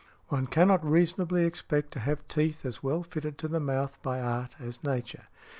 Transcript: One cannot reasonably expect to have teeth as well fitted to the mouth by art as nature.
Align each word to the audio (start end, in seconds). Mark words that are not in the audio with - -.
One 0.29 0.47
cannot 0.47 0.83
reasonably 0.83 1.45
expect 1.45 1.91
to 1.91 1.99
have 1.99 2.27
teeth 2.27 2.65
as 2.65 2.81
well 2.81 3.03
fitted 3.03 3.37
to 3.37 3.47
the 3.47 3.59
mouth 3.59 4.01
by 4.01 4.19
art 4.19 4.55
as 4.59 4.83
nature. 4.83 5.25